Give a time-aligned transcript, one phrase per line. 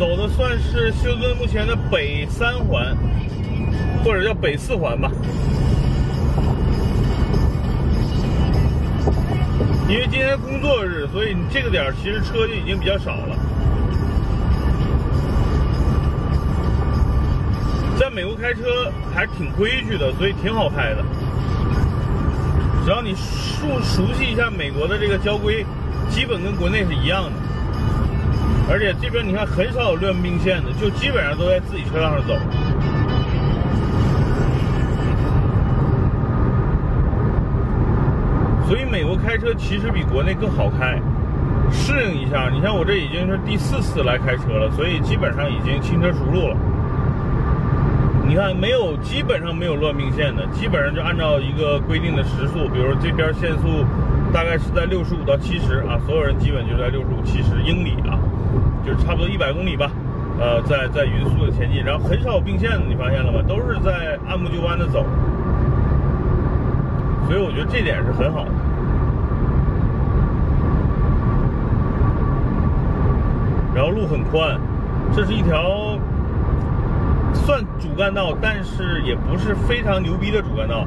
[0.00, 2.96] 走的算是休斯顿目前的北三环，
[4.02, 5.10] 或者叫北四环吧。
[9.86, 13.36] 因为今天工作日，所以你这个点儿其实车就已经比较少了。
[17.98, 21.04] 在美国开车还是挺规矩的，所以挺好开的。
[22.86, 25.62] 只要你熟熟悉一下美国的这个交规，
[26.08, 27.49] 基本跟国内是一样的。
[28.70, 32.34] 而且这边你看很少有乱并线的，就基本上都在自己车道上走。
[38.68, 41.02] 所以美国开车其实比国内更好开，
[41.72, 42.48] 适应一下。
[42.48, 46.56] 你像我这已经是第四次来开车了，所以基本上已经轻车熟路了。
[48.24, 53.84] 你看，没有基本上没有乱并线的，基本上就按照一个规定的时速，比如这边限速
[54.32, 58.14] 大概是在六十五到七十啊，所有人基本就在六十五七十英里啊，
[58.84, 59.90] 就是差不多一百公里吧，
[60.38, 63.40] 呃，在在匀速的前进，然后很少有并线的，你发现了吗？
[63.46, 65.04] 都是在按部就班的走，
[67.26, 68.50] 所以我觉得这点是很好的。
[73.74, 74.58] 然后路很宽，
[75.14, 75.98] 这是一条。
[77.32, 80.84] 算主干道，但是也不是非常牛逼的主干道。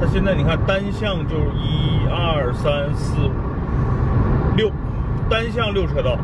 [0.00, 3.30] 它现在你看单向就是一二三四五
[4.56, 4.70] 六，
[5.28, 6.16] 单向六车道。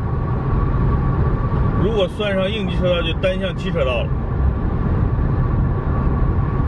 [1.81, 4.07] 如果算上应急车道，就单向七车道了。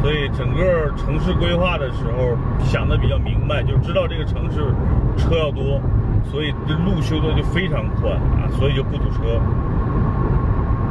[0.01, 4.73] 所以整个城市规划的时候想的比较明白，就知道这个城市
[5.15, 5.79] 车要多，
[6.23, 9.39] 所以这路修的就非常宽啊，所以就不堵车。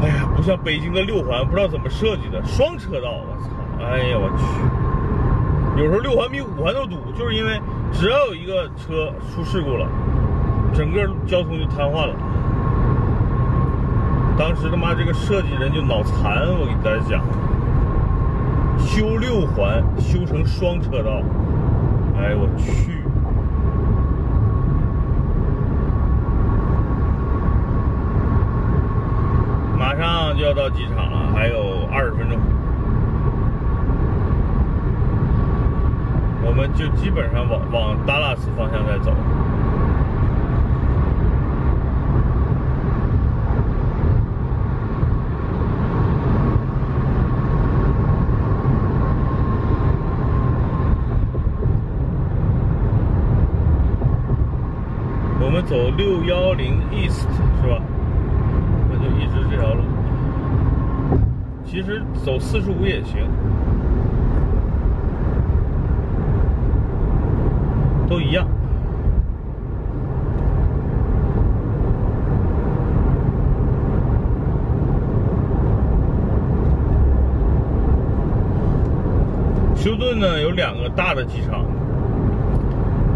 [0.03, 3.51] 哎呀，不像北京的六环，不知道怎么设计的双车道，我操！
[3.85, 7.61] 哎呀，我去，有时候六环比五环都堵，就是因为
[7.91, 9.89] 只要有一个车出事故了，
[10.73, 12.15] 整个交通就瘫痪了。
[14.41, 17.23] 当时他妈这个设计人就脑残，我给大家讲，
[18.79, 21.21] 修六环修成双车道，
[22.17, 23.05] 哎我去。
[29.79, 32.39] 马上就要到机场了，还有二十分钟，
[36.47, 39.13] 我们就基本上往往达拉斯方向在走。
[55.71, 57.29] 走六幺零 East
[57.63, 57.81] 是吧？
[58.91, 59.85] 那就一直这条路。
[61.65, 63.25] 其实走四十五也行，
[68.09, 68.49] 都一样。
[79.77, 81.65] 休顿呢有两个大的机场，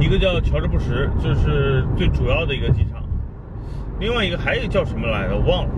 [0.04, 3.02] 一个叫乔治布什，这是最主要的一个机场，
[3.98, 5.70] 另外一个还有叫什么来着，忘了。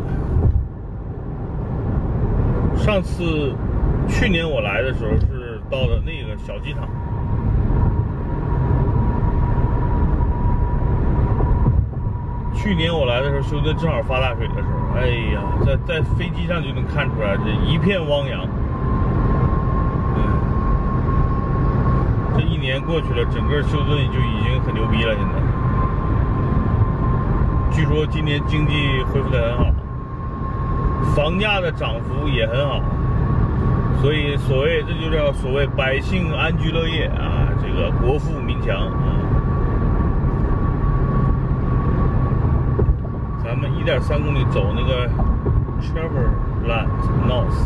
[2.76, 3.54] 上次
[4.08, 6.88] 去年我来的时候是到的那个小机场。
[12.52, 18.44] 去年我来的时候，休斯顿正好发大水的时候，哎呀，在在飞机上就能看出来，这一片汪洋。
[22.36, 25.14] 这一年过去了，整个休斯顿就已经很牛逼了。
[25.14, 25.34] 现在，
[27.70, 29.72] 据说今年经济恢复的很好。
[31.14, 32.82] 房价的涨幅也很好，
[34.02, 38.90] 所以所谓这就叫所谓百姓安居乐业啊，这个国富民强啊。
[43.44, 45.08] 咱们一点三公里走那个
[45.80, 46.88] Traverland
[47.28, 47.60] North，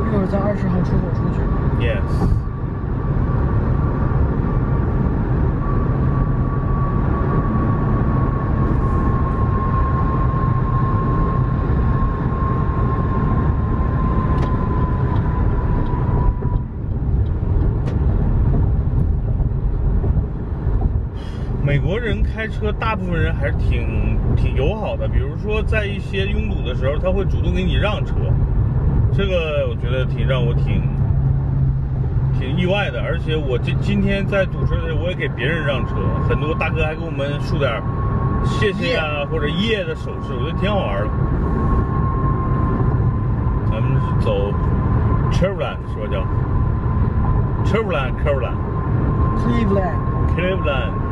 [0.00, 1.40] 一会儿在二十号出口出去。
[1.84, 2.00] Yes。
[21.66, 25.06] 美国人开车，大部分人还是挺挺友好的。
[25.06, 28.14] 比如说，在一些拥堵的时候，他会主动给你让车，
[29.12, 30.82] 这个我觉得挺让我挺
[32.36, 33.00] 挺意外的。
[33.00, 35.94] 而且我今今天在堵车的时候，我也给别人让车，
[36.28, 37.70] 很多大哥还给我们竖点
[38.44, 41.08] 谢谢啊或者耶的手势，我觉得挺好玩的。
[43.70, 44.52] 咱们是走
[45.30, 46.06] Cherland 是吧？
[46.10, 46.26] 叫
[47.64, 48.58] Cherland，Cherland。
[49.44, 51.03] Cleveland，Cleveland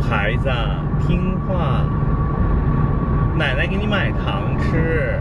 [0.00, 0.50] 孩子
[1.06, 1.84] 听话，
[3.38, 5.20] 奶奶给你买糖吃。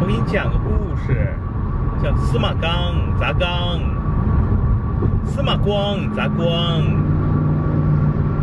[0.00, 1.32] 我给你讲个故事，
[2.02, 3.97] 叫司马刚砸缸。
[5.24, 6.82] 司马光砸光，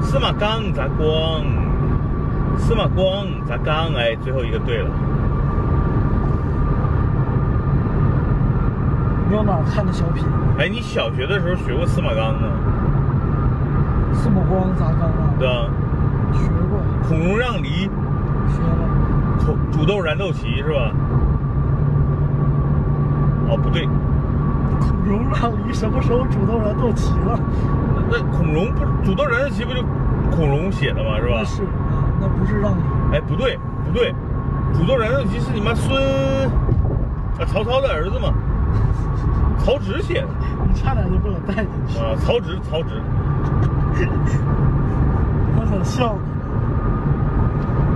[0.01, 1.43] 司马刚砸光，
[2.57, 4.89] 司马光砸缸，哎，最后一个对了。
[9.27, 10.23] 你有哪看的小品？
[10.57, 12.47] 哎，你小学的时候学过司马刚吗？
[14.13, 15.33] 司马光砸缸啊？
[15.37, 15.67] 对啊？
[16.33, 17.89] 学过，孔融让梨，
[18.47, 18.87] 学了。
[19.45, 20.91] 孔煮豆燃豆萁是吧？
[23.47, 23.87] 哦，不对，
[24.79, 27.39] 孔融让梨什么时候主动燃豆萁了？
[28.09, 29.81] 那孔融不主动燃豆萁不就
[30.35, 31.17] 孔融写的吗？
[31.19, 31.45] 是吧那？
[31.45, 31.67] 是啊，
[32.21, 32.81] 那不是让梨。
[33.13, 34.13] 哎，不对，不对，
[34.73, 36.01] 主动燃豆萁是你妈孙
[37.39, 38.33] 啊曹操的儿子嘛，
[39.59, 40.27] 曹植写的
[40.67, 43.01] 你差点就被我带进去，啊，曹植，曹植。
[45.57, 46.35] 我想笑你。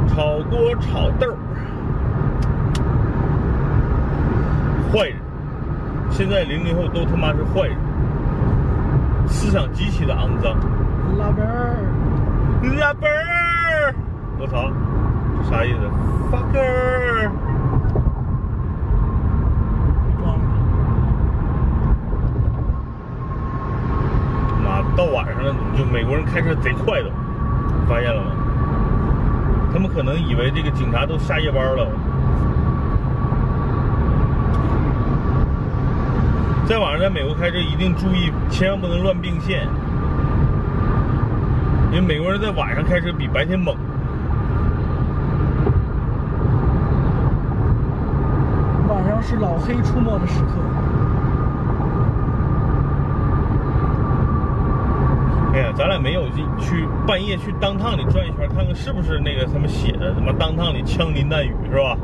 [0.10, 1.36] 炒锅炒豆儿，
[4.92, 5.18] 坏人。
[6.12, 7.78] 现在零零后都他妈是坏人，
[9.28, 10.54] 思想极其的肮脏。
[11.18, 11.75] 拉边儿，
[12.80, 13.96] 拉贝儿，
[14.38, 14.70] 我操，
[15.38, 15.80] 这啥意思
[16.30, 17.30] ？fucker，
[24.63, 27.10] 妈，到晚上了，就美国人开车贼快的，
[27.88, 28.32] 发现了吗？
[29.72, 31.88] 他们可能以为这个警察都下夜班了。
[36.70, 39.68] 在晚上在美国开车一定注意，千万不能乱并线，
[41.92, 43.76] 因为美国人在晚上开车比白天猛。
[48.88, 50.52] 晚上是老黑出没的时刻。
[55.56, 61.98] 哎呀，咱俩没有去去半夜去当趟里转一圈，看看是不是那个他们写的什么当趟里枪林弹雨是吧？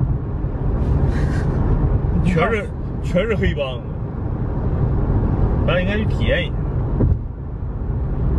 [2.26, 2.68] 全是
[3.04, 3.80] 全是黑帮
[5.66, 6.54] 咱应该去体验一下。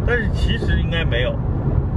[0.06, 1.35] 但是其实应该没有。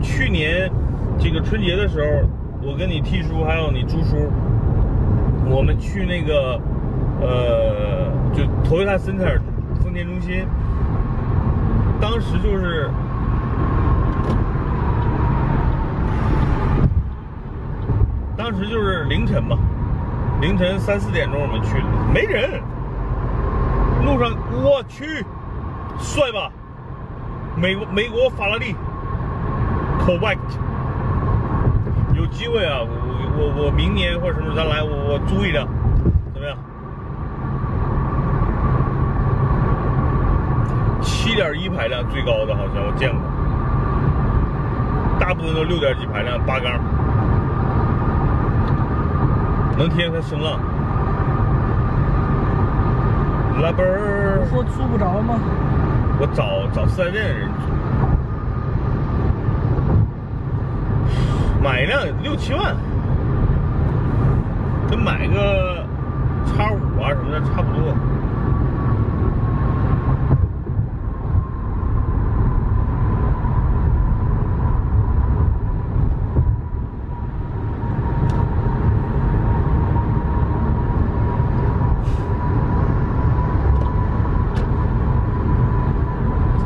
[0.01, 0.71] 去年
[1.19, 2.27] 这个春节的时候，
[2.67, 4.31] 我跟你 T 叔还有你朱叔，
[5.47, 6.59] 我们去那个
[7.21, 9.39] 呃，就 Toyota Center
[9.83, 10.45] 丰田中心，
[12.01, 12.89] 当时就是
[18.35, 19.57] 当时就是凌晨嘛，
[20.41, 22.61] 凌晨三四点钟我们去的，没人，
[24.09, 24.31] 路上
[24.63, 25.23] 我去，
[25.99, 26.49] 帅吧？
[27.55, 28.75] 美国美国法拉利
[30.03, 30.39] ，Corvette，
[32.15, 32.87] 有机会啊，我
[33.37, 35.67] 我我明年或者什么时候咱来，我我租一辆，
[36.33, 36.57] 怎么样？
[41.03, 43.21] 七点一排量最高的，好像我见过，
[45.19, 46.79] 大部分都六点几排量八缸。
[49.77, 50.59] 能体验它声浪。
[53.61, 55.35] 拉奔儿，说租不着吗？
[56.17, 57.61] 我找找四 S 店的人租，
[61.61, 62.75] 买一辆六七万，
[64.89, 65.85] 跟买个
[66.45, 67.93] 叉五啊什么的差不多。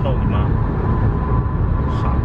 [0.03, 0.35] 操你妈！
[2.01, 2.19] 傻逼！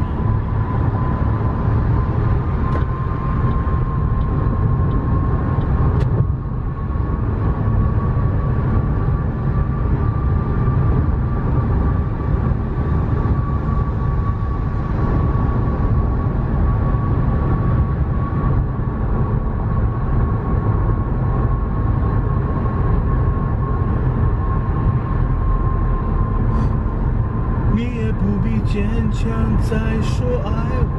[29.18, 29.28] 想
[29.62, 30.97] 再说爱我。